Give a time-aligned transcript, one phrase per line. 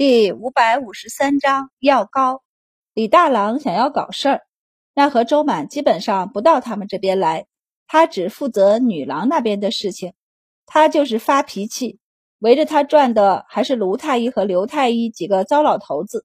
[0.00, 2.42] 第五百五十三章药膏。
[2.94, 4.40] 李大郎想要搞事儿，
[4.94, 7.44] 奈何周满基本上不到他们这边来，
[7.86, 10.14] 他只负责女郎那边的事情。
[10.64, 11.98] 他就是发脾气，
[12.38, 16.24] 围着他转的还是卢太医和刘太医几个糟老头子，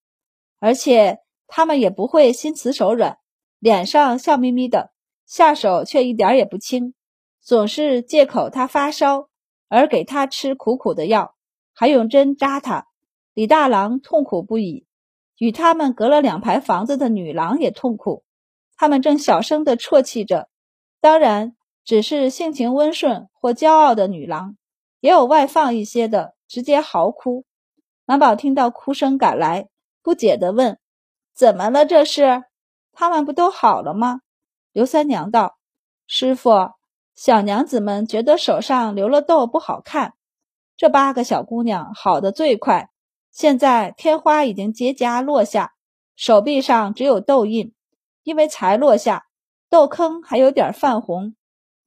[0.62, 3.18] 而且他们也不会心慈手软，
[3.60, 4.94] 脸上笑眯眯的，
[5.26, 6.94] 下手却一点也不轻，
[7.42, 9.28] 总是借口他发烧
[9.68, 11.36] 而给他吃苦苦的药，
[11.74, 12.88] 还用针扎他。
[13.36, 14.86] 李大郎痛苦不已，
[15.38, 18.24] 与他们隔了两排房子的女郎也痛苦。
[18.78, 20.48] 他们正小声地啜泣着，
[21.02, 21.54] 当然
[21.84, 24.56] 只是性情温顺或骄傲的女郎，
[25.02, 27.44] 也有外放一些的，直接嚎哭。
[28.06, 29.68] 满宝听到哭声赶来，
[30.02, 30.80] 不解地问
[31.36, 31.86] ：“怎么了？
[31.86, 32.46] 这是？
[32.94, 34.22] 他们不都好了吗？”
[34.72, 35.58] 刘三娘道
[36.08, 36.72] ：“师傅，
[37.14, 40.14] 小娘子们觉得手上留了痘不好看，
[40.78, 42.90] 这八个小姑娘好的最快。”
[43.36, 45.74] 现在天花已经结痂落下，
[46.16, 47.74] 手臂上只有痘印，
[48.24, 49.26] 因为才落下，
[49.70, 51.36] 痘坑还有点泛红。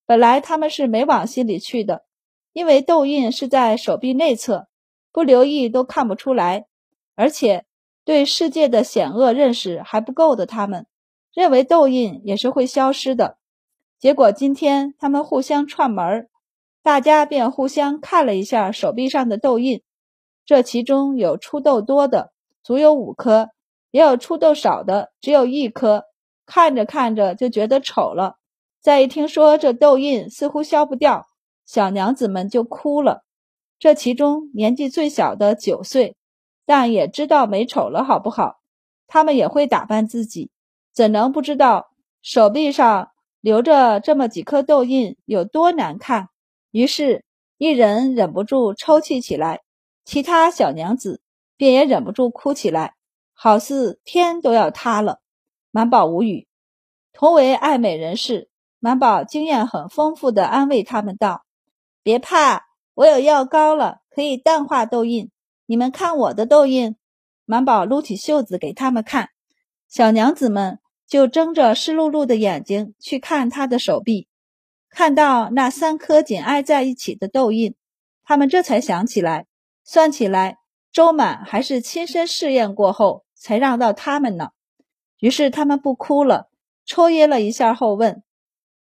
[0.05, 2.05] 本来他们是没往心里去的，
[2.53, 4.69] 因为痘印是在手臂内侧，
[5.11, 6.67] 不留意都看不出来。
[7.15, 7.65] 而且
[8.05, 10.87] 对世界的险恶认识还不够的他们，
[11.33, 13.39] 认为痘印也是会消失的。
[13.99, 16.29] 结果今天他们互相串门
[16.83, 19.81] 大家便互相看了一下手臂上的痘印。
[20.49, 22.33] 这其中有出痘多的，
[22.63, 23.49] 足有五颗；
[23.91, 26.05] 也有出痘少的，只有一颗。
[26.47, 28.37] 看着看着就觉得丑了。
[28.81, 31.27] 再一听说这痘印似乎消不掉，
[31.67, 33.25] 小娘子们就哭了。
[33.79, 36.17] 这其中年纪最小的九岁，
[36.65, 38.55] 但也知道美丑了，好不好？
[39.07, 40.51] 他们也会打扮自己，
[40.95, 41.91] 怎能不知道
[42.23, 43.11] 手臂上
[43.43, 46.31] 留着这么几颗痘印有多难看？
[46.71, 47.27] 于是，
[47.59, 49.61] 一人忍不住抽泣起来。
[50.09, 51.21] 其他小娘子
[51.59, 52.95] 便也忍不住哭起来，
[53.35, 55.21] 好似天都要塌了。
[55.71, 56.49] 满宝无语。
[57.13, 58.49] 同为爱美人士，
[58.79, 61.45] 满宝经验很丰富的安慰他们道
[62.03, 65.31] ：“别怕，我有药膏了，可以淡化痘印。
[65.67, 66.97] 你们看我的痘印。”
[67.45, 69.29] 满宝撸起袖子给他们看，
[69.91, 74.27] 小娘子们就睁着湿漉漉的眼睛去看他的手臂，
[74.89, 77.75] 看到那三颗紧挨在一起的痘印，
[78.25, 79.48] 他们这才想起来。
[79.91, 80.59] 算起来，
[80.93, 84.51] 周满还是亲身试验过后才让到他们呢。
[85.19, 86.51] 于是他们不哭了，
[86.85, 88.23] 抽噎了一下后问：“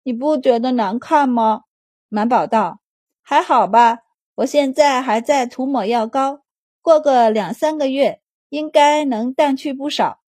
[0.06, 1.62] 你不觉得难看吗？”
[2.08, 2.82] 满宝道
[3.24, 3.98] ：“还好吧，
[4.36, 6.42] 我现在还在涂抹药膏，
[6.84, 10.20] 过个两三个月应该能淡去不少，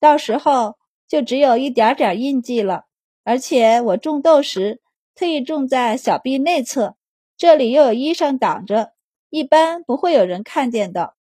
[0.00, 2.84] 到时候就只有一点点印记了。
[3.22, 4.80] 而且我种痘时
[5.14, 6.96] 特意种在小臂内侧，
[7.36, 8.92] 这里又有衣裳挡着。”
[9.32, 11.14] 一般不会有人看见的。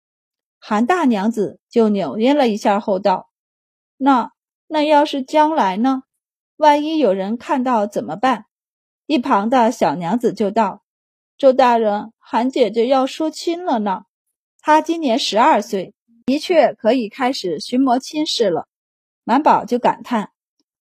[0.58, 3.30] 韩大娘子就扭捏了一下后道
[3.96, 4.32] ：“那
[4.66, 6.02] 那要是将来呢？
[6.56, 8.46] 万一有人看到怎么办？”
[9.06, 10.82] 一旁的小娘子就道
[11.38, 14.02] ：“周大人，韩姐姐要说亲了呢。
[14.60, 15.94] 她今年十二岁，
[16.26, 18.66] 的确可以开始寻摸亲事了。”
[19.22, 20.32] 满宝就感叹：“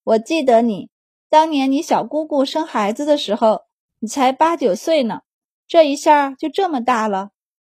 [0.04, 0.90] 我记得你
[1.30, 3.66] 当年你小姑姑生孩子的时候，
[4.00, 5.20] 你才八九岁呢。”
[5.70, 7.30] 这一下就这么大了，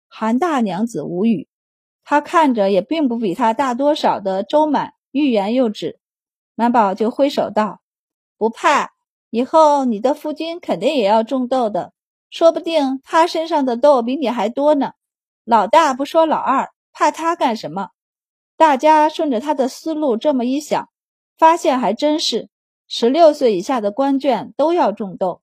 [0.09, 1.49] 韩大娘子无语。
[2.03, 6.01] 她看着也并不比她大多少的周满欲言又止。
[6.57, 7.83] 满宝就挥手道
[8.37, 8.91] ：“不怕，
[9.31, 11.93] 以后你的夫君肯定也要种豆的，
[12.31, 14.95] 说不定他身上的豆比你还多呢。
[15.45, 17.91] 老大不说老二，怕他干什么？”
[18.59, 20.89] 大家顺着他的思路这么一想，
[21.39, 22.49] 发现还真是，
[22.89, 25.43] 十六岁以下的官眷都要种豆。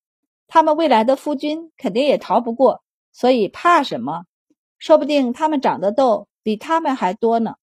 [0.54, 4.26] 他们未来的夫君肯定也逃不过，所以怕什么？
[4.78, 7.54] 说不定他们长的痘比他们还多呢。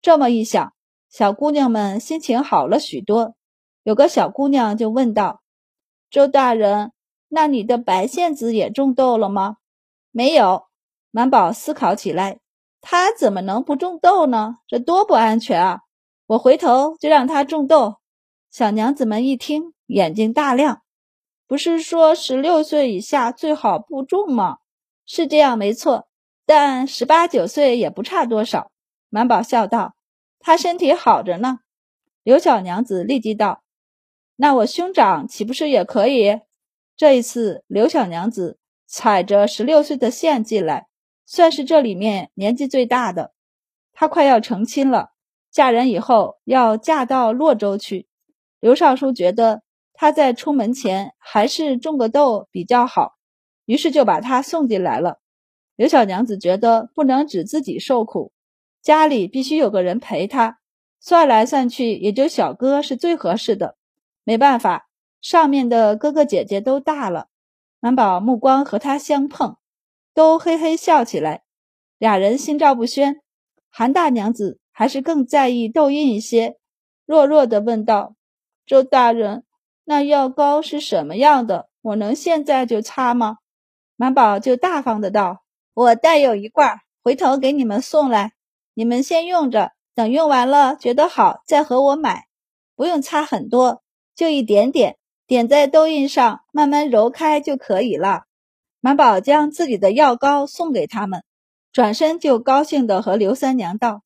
[0.00, 0.72] 这么一想，
[1.08, 3.36] 小姑娘们心情好了许多。
[3.84, 5.40] 有个小姑娘就问道
[6.10, 6.90] ：“周大人，
[7.28, 9.58] 那你的白线子也种痘了吗？”
[10.10, 10.64] 没有。
[11.12, 12.40] 满宝思考起来，
[12.80, 14.56] 他怎么能不种痘呢？
[14.66, 15.80] 这多不安全啊！
[16.26, 17.98] 我回头就让他种痘。
[18.50, 20.81] 小娘子们一听，眼睛大亮。
[21.52, 24.56] 不是说十六岁以下最好不种吗？
[25.04, 26.08] 是这样没错，
[26.46, 28.72] 但十八九岁也不差多少。
[29.10, 29.94] 满宝笑道
[30.40, 31.58] ：“他身体好着呢。”
[32.24, 33.62] 刘小娘子立即道
[34.36, 36.40] ：“那我兄长岂不是也可以？”
[36.96, 40.86] 这一次，刘小娘子踩着十六岁的线进来，
[41.26, 43.34] 算是这里面年纪最大的。
[43.92, 45.10] 她快要成亲了，
[45.50, 48.08] 嫁人以后要嫁到洛州去。
[48.58, 49.60] 刘尚书觉得。
[50.02, 53.14] 他在出门前还是种个豆比较好，
[53.66, 55.20] 于是就把他送进来了。
[55.76, 58.32] 刘小娘子觉得不能只自己受苦，
[58.82, 60.58] 家里必须有个人陪她。
[60.98, 63.76] 算来算去，也就小哥是最合适的。
[64.24, 64.88] 没办法，
[65.20, 67.28] 上面的哥哥姐姐都大了。
[67.78, 69.56] 满宝目光和他相碰，
[70.12, 71.44] 都嘿嘿笑起来。
[71.98, 73.20] 俩人心照不宣。
[73.70, 76.58] 韩大娘子还是更在意痘印一些，
[77.06, 78.16] 弱弱的问道
[78.66, 79.44] ：“周大人，
[79.92, 81.68] 那药膏是什么样的？
[81.82, 83.36] 我能现在就擦吗？”
[83.96, 85.42] 满宝就大方的道
[85.74, 88.32] ：“我带有一罐，回头给你们送来，
[88.72, 92.24] 你们先用着。”等用完了，觉得好再和我买，
[92.74, 93.82] 不用擦很多，
[94.16, 94.96] 就一点点，
[95.26, 98.22] 点在痘印上，慢慢揉开就可以了。
[98.80, 101.22] 满宝将自己的药膏送给他们，
[101.74, 104.00] 转身就高兴的和刘三娘道：“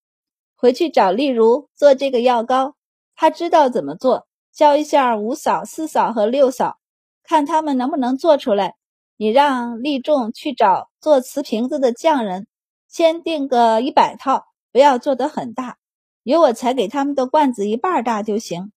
[0.58, 2.74] 回去找丽如做这个药膏，
[3.14, 6.78] 她知道怎么做，教一下五嫂、四嫂和六嫂，
[7.22, 8.74] 看他们能不能做出来。
[9.18, 12.46] 你让丽仲去找做瓷瓶子的匠人，
[12.88, 15.78] 先订个一百套。”不要做得很大，
[16.22, 18.72] 有我才给他们的罐子一半大就行。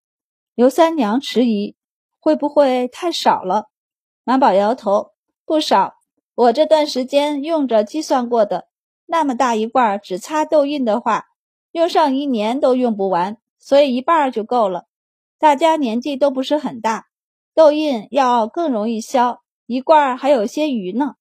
[0.55, 1.75] 刘三娘迟疑，
[2.21, 3.65] 会不会太少了？
[4.23, 5.11] 满宝摇头，
[5.45, 5.95] 不少。
[6.35, 8.69] 我这段时间用着计算过的，
[9.07, 11.25] 那么大一罐，只擦痘印的话，
[11.71, 14.85] 用上一年都用不完，所以一半就够了。
[15.39, 17.07] 大家年纪都不是很大，
[17.55, 21.15] 痘印要更容易消，一罐还有些余呢。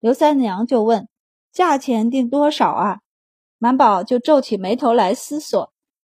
[0.00, 1.08] 刘三娘就问：
[1.52, 2.98] 价钱定多少啊？
[3.58, 5.72] 满宝就皱起眉头来思索，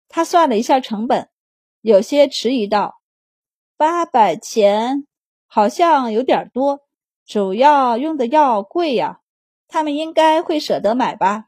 [0.08, 1.28] 他算了一下成本，
[1.82, 3.02] 有些迟疑道
[3.76, 5.06] ：“八百钱
[5.46, 6.80] 好像有点多，
[7.26, 9.20] 主要用的药贵呀，
[9.68, 11.48] 他们应该会舍得买吧？”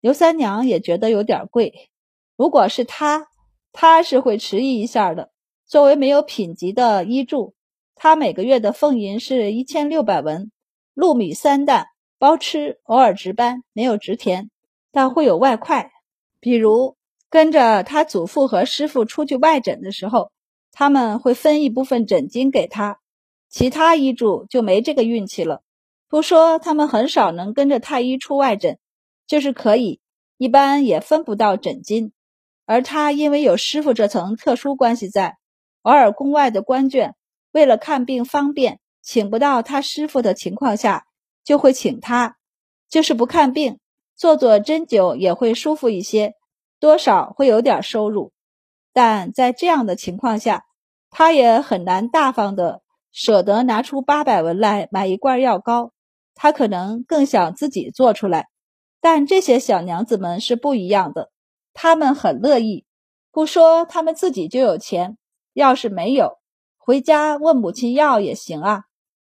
[0.00, 1.90] 刘三娘也觉得有点贵，
[2.36, 3.28] 如果是他，
[3.72, 5.30] 他是会迟疑一下的。
[5.66, 7.54] 作为没有品级的医助，
[7.94, 10.50] 他每个月的俸银是一千六百文，
[10.94, 11.86] 禄米三担，
[12.18, 14.50] 包吃，偶尔值班，没有值田。
[14.90, 15.90] 但会有外快，
[16.38, 16.96] 比如
[17.30, 20.30] 跟着他祖父和师傅出去外诊的时候，
[20.70, 22.98] 他们会分一部分诊金给他。
[23.48, 25.62] 其他医助就没这个运气了。
[26.08, 28.78] 不说他们很少能跟着太医出外诊，
[29.26, 30.00] 就是可以，
[30.36, 32.12] 一般也分不到诊金。
[32.64, 35.36] 而他因为有师傅这层特殊关系在，
[35.82, 37.12] 偶尔宫外的官眷
[37.52, 41.04] 为了看病方便，请不到他师傅的情况下，
[41.44, 42.36] 就会请他，
[42.88, 43.78] 就是不看病。
[44.14, 46.34] 做做针灸也会舒服一些，
[46.78, 48.30] 多少会有点收入，
[48.92, 50.64] 但在这样的情况下，
[51.10, 55.90] 他也很难大方的舍得拿出八百文来买一罐药膏。
[56.34, 58.46] 他可能更想自己做出来，
[59.00, 61.31] 但这些小娘子们是不一样的，
[61.74, 62.84] 他们很乐意。
[63.30, 65.16] 不说他们自己就有钱，
[65.54, 66.38] 要是没有，
[66.76, 68.84] 回家问母亲要也行啊。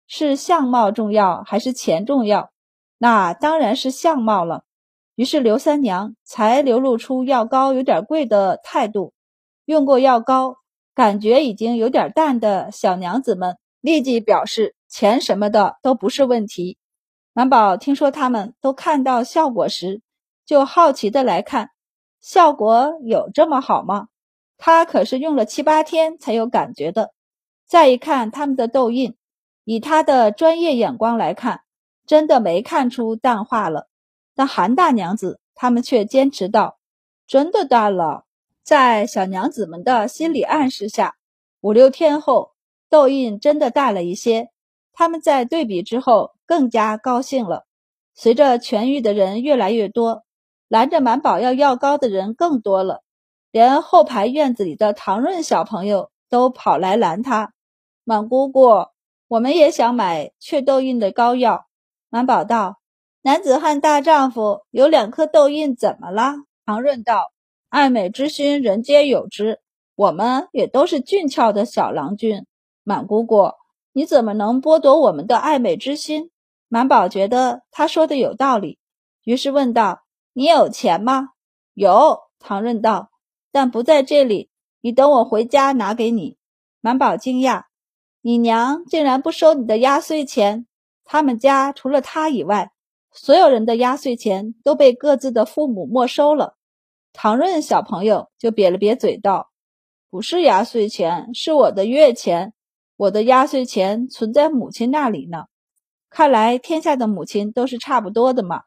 [0.08, 2.52] 是相貌重要还是钱重要？
[2.98, 4.64] 那当然是相貌了。
[5.16, 9.14] 于是刘三娘才流露出药膏有点贵的态度。
[9.66, 10.58] 用过药膏，
[10.94, 16.78] 感觉已经有点淡的小娘子们立即表示钱什么的都不是问题。
[17.34, 20.02] 满宝听说他们都看到效果时，
[20.46, 21.72] 就好奇的来看，
[22.26, 24.08] 效果有这么好吗？
[24.58, 27.14] 他可是用了七八天才有感觉的。
[27.68, 29.16] 再一看他们的痘印，
[29.64, 31.62] 以他的专业眼光来看，
[32.08, 33.88] 真的没看出淡化了。
[34.34, 36.80] 但韩大娘子他们却坚持道
[37.28, 38.26] ：“真的淡了。”
[38.66, 41.18] 在小娘子们的心理暗示下，
[41.62, 42.54] 五六天后，
[42.90, 44.50] 痘印真的淡了一些。
[44.94, 47.68] 他们在对比之后更加高兴了。
[48.16, 50.25] 随着痊愈的人越来越多，
[50.68, 53.04] 拦着满宝要药膏的人更多了，
[53.52, 57.54] 连后排院子里的唐润小朋友都跑来拦他
[58.04, 58.88] ：“满姑姑，
[59.28, 61.66] 我们也想买祛痘印的膏药。”
[62.10, 62.78] 满宝道。
[63.22, 66.36] 男子汉大丈夫有两颗痘印怎么了？
[66.64, 67.32] 唐润道
[67.70, 69.60] ：“爱美之心，人皆有之。
[69.96, 72.46] 我们也都是俊俏的小郎君。
[72.84, 73.54] 满姑姑，
[73.94, 76.30] 你怎么能剥夺我们的爱美之心？”
[76.70, 78.78] 满宝觉得他说的有道理，
[79.24, 80.04] 于是问道
[80.38, 81.30] ：“你有钱吗
[81.74, 83.10] ？”“有。”唐润道
[83.54, 84.50] ，“但不在这里。
[84.82, 86.38] 你等我回家拿给你。”
[86.82, 87.64] 满宝惊讶
[88.22, 90.68] ：“你娘竟然不收你的压岁钱？
[91.06, 92.72] 他们家除了他以外。”
[93.18, 96.58] 所有人的压岁钱都被各自的父母没收了。
[97.14, 99.52] 唐润小朋友就瘪了瘪嘴道
[100.12, 102.54] ：“不是压岁钱，是我的月钱。
[102.98, 105.46] 我的压岁钱存在母亲那里呢。
[106.10, 108.64] 看来天下的母亲都是差不多的嘛。”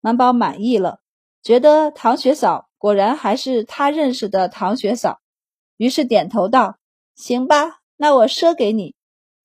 [0.00, 0.99] 满宝满意了，
[1.42, 5.20] 觉得唐雪嫂果然还是他认识的唐雪嫂，
[5.76, 6.76] 于是点头道
[7.16, 8.94] ：“行吧，那我赊给你。”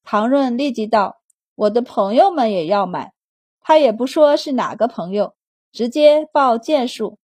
[0.03, 1.21] 唐润立即道
[1.55, 3.13] ：“我的朋友们也要买。”
[3.61, 5.33] 他也不说是哪个朋友，
[5.71, 7.17] 直接报件数。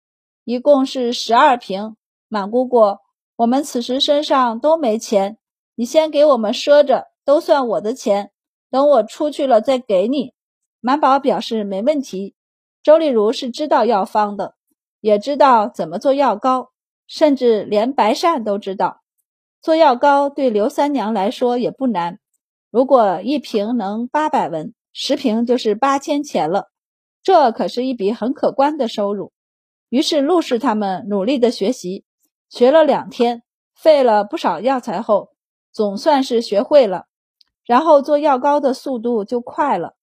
[0.45, 1.97] 一共是十二瓶。
[2.29, 2.99] 满姑姑，
[3.37, 5.39] 我们此时身上都没钱，
[5.75, 8.31] 你先给我们赊着，都算我的钱。
[8.71, 10.35] 等我出去了再给你。
[10.81, 12.35] 满宝表示没问题。
[12.83, 14.55] 周丽如是知道药方的，
[15.01, 16.71] 也知道怎么做药膏，
[17.07, 19.03] 甚至连白鳝都知道。
[19.61, 22.19] 做药膏对刘三娘来说也不难。
[22.71, 26.69] 如果一瓶能八百文，十瓶就是八千钱了，
[27.23, 29.33] 这可是一笔很可观的收入。
[29.89, 32.05] 于是陆氏他们努力的学习。
[32.51, 33.43] 学了两天，
[33.75, 35.31] 费了不少药材后，
[35.73, 37.05] 总算是学会了。
[37.65, 39.97] 然后做药膏的速度就快了，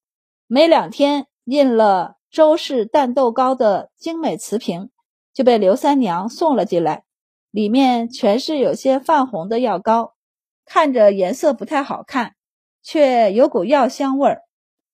[0.46, 4.90] 没两天印了周氏淡豆糕的精美瓷瓶
[5.34, 7.06] 就被刘三娘送了进来，
[7.50, 10.16] 里面全是有些泛红的药膏，
[10.66, 12.36] 看着颜色不太好看，
[12.84, 14.42] 却有股药香味儿。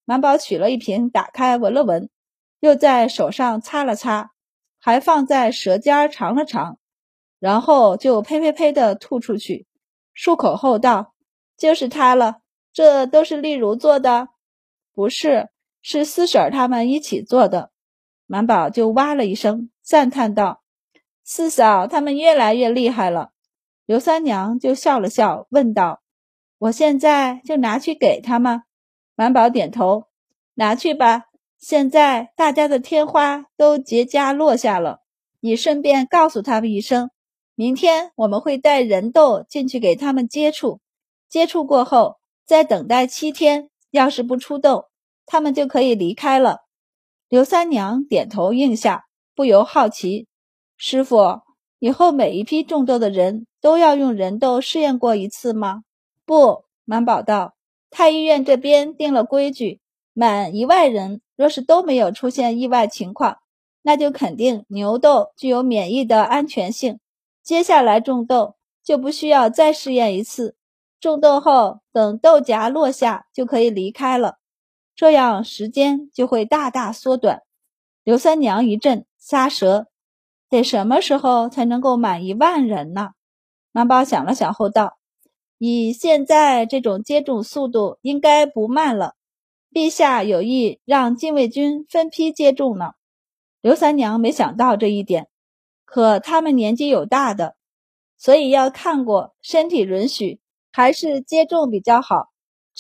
[0.05, 2.11] 满宝取了一瓶，打开闻了闻，
[2.59, 4.29] 又在手上擦了擦，
[4.79, 6.77] 还放在舌尖尝了尝。
[7.39, 9.65] 然后就呸呸呸的吐出去，
[10.15, 11.15] 漱口后道
[11.57, 14.27] ：“就是它了，这都是丽如做的，
[14.93, 15.49] 不是，
[15.81, 17.71] 是四婶他们一起做的。”
[18.27, 20.61] 满宝就哇了一声，赞叹道
[21.23, 23.31] ：“四嫂他们越来越厉害了。”
[23.85, 26.01] 刘三娘就笑了笑，问道
[26.59, 28.63] ：“我现在就拿去给他们？”
[29.15, 30.05] 满宝点头
[30.55, 31.25] ：“拿去吧，
[31.59, 35.01] 现在大家的天花都结痂落下了，
[35.41, 37.09] 你顺便告诉他们一声。”
[37.53, 40.79] 明天我们会带人豆进去给他们接触，
[41.27, 44.85] 接触过后再等待七天，要是不出痘，
[45.25, 46.61] 他们就可以离开了。
[47.29, 50.27] 刘三娘点头应下，不由好奇
[50.77, 51.41] ：“师傅，
[51.79, 55.83] 以后每一批种豆的人都要用人豆试验过一次吗
[56.25, 57.53] ？”“不。”满宝道
[57.89, 59.79] ，“太医院这边定了规矩，
[60.13, 63.37] 满一万人若是都没有出现意外情况，
[63.83, 66.99] 那就肯定牛豆具有免疫的安全性。”
[67.43, 70.55] 接下来种豆就不需要再试验一次，
[70.99, 74.37] 种豆后等豆荚落下就可以离开了，
[74.95, 77.41] 这样时间就会大大缩短。
[78.03, 79.87] 刘三娘一阵，撒舌，
[80.49, 83.11] 得什么时候才能够满一万人呢？
[83.71, 84.97] 满宝想了想后道
[85.57, 89.15] ：“以现在这种接种速度，应该不慢了。
[89.71, 92.93] 陛下有意让禁卫军分批接种呢。”
[93.61, 95.27] 刘三娘没想到这一点。
[95.85, 97.55] 可他们年纪有大的，
[98.17, 100.39] 所以要看过身体允许，
[100.71, 102.30] 还是接种比较好。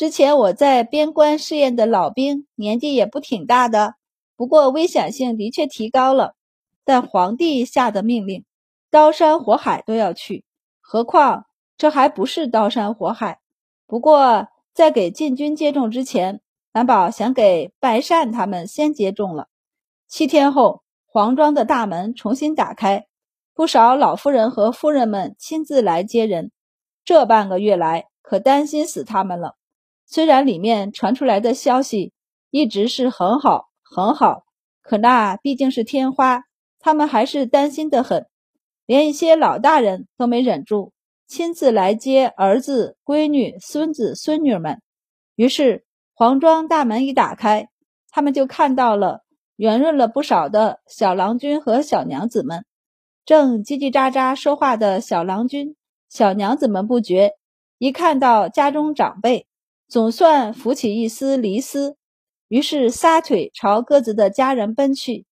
[0.01, 3.93] 之前我在边关试验的老兵年纪也不挺大的，
[4.35, 6.33] 不过危险性的确提高了。
[6.83, 8.43] 但皇帝下的命令，
[8.89, 10.43] 刀山火海都要去，
[10.79, 11.45] 何况
[11.77, 13.41] 这还不是刀山火海。
[13.85, 16.41] 不过在给禁军接种之前，
[16.73, 19.49] 蓝宝想给白善他们先接种了。
[20.07, 20.81] 七天后。
[21.05, 23.05] 黄庄的大门重新打开，
[23.53, 26.51] 不少老夫人和夫人们亲自来接人。
[27.05, 29.57] 这半个月来，可担心死他们了。
[30.13, 32.11] 虽然里面传出来的消息
[32.49, 34.43] 一直是很好很好，
[34.81, 36.43] 可那毕竟是天花，
[36.79, 38.27] 他们还是担心的很。
[38.85, 40.91] 连一些老大人都没忍住，
[41.27, 44.81] 亲自来接儿子、闺女、孙子、孙女们。
[45.35, 47.69] 于是黄庄大门一打开，
[48.09, 49.21] 他们就看到了。
[49.55, 52.65] 圆润了不少的小郎君和小娘子们，
[53.25, 55.75] 正叽叽喳喳说话的小郎君、
[56.09, 57.33] 小娘子们不觉，
[57.77, 59.45] 一看到家中长辈，
[59.91, 61.97] 总算浮起一丝离思，
[62.47, 65.25] 于是撒腿朝各自的家人奔去。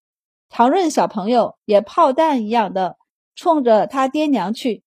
[0.50, 2.98] 唐润小朋友也炮弹一样的
[3.38, 4.84] 冲着他爹娘去，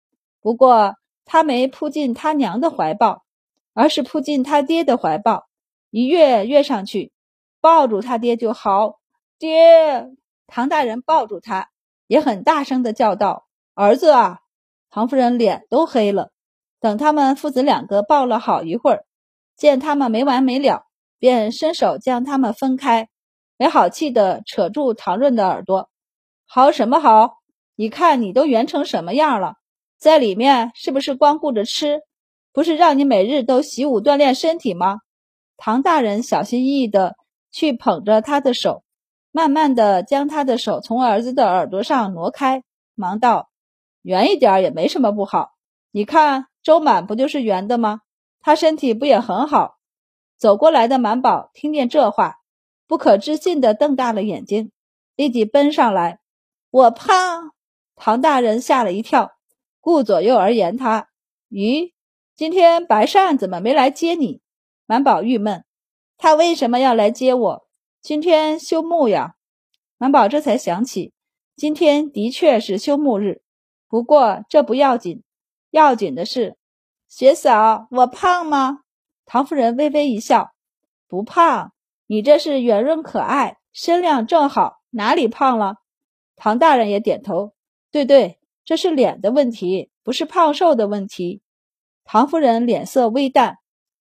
[0.41, 0.95] 不过
[1.25, 3.25] 他没扑进他娘的怀抱，
[3.75, 5.49] 而是扑进他爹的怀抱，
[5.91, 7.11] 一跃跃上去，
[7.61, 9.01] 抱住他爹就嚎。
[9.37, 10.13] 爹，
[10.47, 11.71] 唐大人抱住他，
[12.07, 14.43] 也很大声的叫道：“儿子啊！”
[14.91, 16.31] 唐夫人脸都黑了。
[16.79, 19.05] 等他们父子两个抱了好一会儿，
[19.57, 20.85] 见他们没完没了，
[21.19, 23.09] 便伸手将他们分开，
[23.57, 25.89] 没好气的扯住唐润的耳朵
[26.47, 27.39] ：“嚎什么嚎？
[27.75, 29.55] 你看你都圆成什么样了，
[29.99, 32.01] 在里面是不是光顾着吃？
[32.53, 34.99] 不是让你每日都习武锻炼身体吗？”
[35.57, 37.17] 唐大人小心翼翼的
[37.51, 38.83] 去捧着他的手。
[39.33, 42.63] 慢慢的将他的手从儿子的耳朵上挪开，
[42.95, 43.51] 忙道
[44.01, 45.51] ：“圆一点也没什么不好。
[45.91, 48.01] 你看周满不就是圆的吗？
[48.47, 49.79] 他身体不也很好？”
[50.39, 52.37] 走过来的满宝听见这话，
[52.87, 54.71] 不可置信的瞪大了眼睛，
[55.17, 56.21] 立即奔上来
[56.71, 57.51] ：“我胖！”
[57.97, 59.33] 唐大人吓了一跳，
[59.81, 61.09] 顾左右而言他
[61.51, 61.93] ：“咦，
[62.37, 64.41] 今天白善怎么没来接你？”
[64.87, 65.65] 满宝郁闷
[66.17, 67.67] ：“他为什么要来接我？”
[68.01, 69.35] 今天休沐呀，
[69.99, 71.13] 满宝这才想起，
[71.57, 73.43] 今天的确是休沐日，
[73.89, 75.25] 不过这不要紧，
[75.73, 76.57] 要紧的是，
[77.09, 78.81] 学嫂，我胖吗？
[79.27, 80.51] 唐夫人微微一笑，
[81.09, 81.73] 不胖，
[82.07, 85.77] 你这是圆润可爱，身量正好，哪里胖了？
[86.35, 87.53] 唐大人也点头，
[87.91, 91.43] 对对，这是脸的问题，不是胖瘦的问题。
[92.05, 93.59] 唐夫人脸色微淡，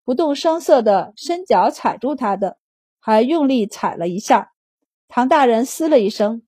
[0.04, 2.56] 不动声色的伸脚踩住他的，
[3.00, 4.52] 还用力踩了一下。
[5.08, 6.42] 唐大人嘶了一声。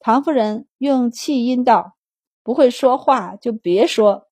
[0.00, 1.94] 唐夫人用气音道
[2.42, 4.26] ：“不会说话就别说。”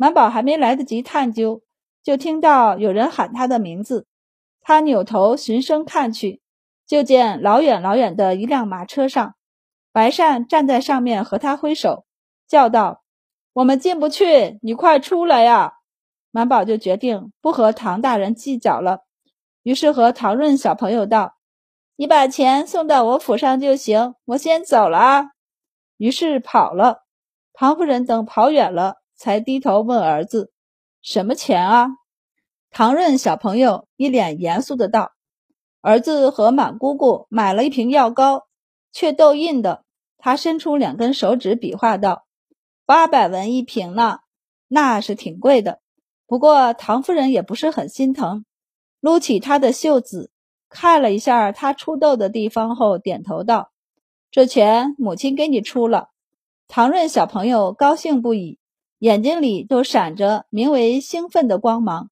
[0.00, 1.60] 满宝还没来得及探究，
[2.02, 4.06] 就听到有人喊他的名字。
[4.62, 6.40] 他扭头循声看去，
[6.86, 9.34] 就见老远老远的一辆马车上，
[9.92, 12.06] 白善站在上面和他挥手，
[12.48, 13.02] 叫道
[13.52, 15.74] ：“我们进不去，你快出来呀！”
[16.32, 19.00] 满宝就决定不和唐大人计较了，
[19.62, 21.34] 于是和唐润小朋友道。
[21.96, 25.32] 你把钱送到我府上就行，我先走了啊。
[25.98, 27.02] 于是跑了。
[27.52, 30.50] 唐夫人等跑远了，才低头问儿子
[31.02, 31.88] ：“什么钱啊？”
[32.72, 35.12] 唐润小朋友一脸严肃的道
[35.82, 38.46] ：“儿子和满姑姑买了一瓶药膏，
[38.92, 39.84] 却痘印的。”
[40.16, 42.24] 他伸出两根手指比划道
[42.86, 44.20] ：“八百文一瓶呢，
[44.68, 45.80] 那是挺贵的。”
[46.26, 48.46] 不过唐夫人也不是很心疼，
[49.00, 50.30] 撸起他的袖子。
[50.70, 53.70] 看了一下他出痘的地方后，点头道
[54.32, 56.08] ：“这钱母亲给你出了。”
[56.68, 58.59] 唐润小朋友高兴不已，
[59.00, 62.10] 眼睛里都闪着名为兴奋的光芒。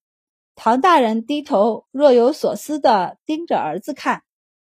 [0.54, 4.22] 唐大人低头若有所思地盯着儿子看。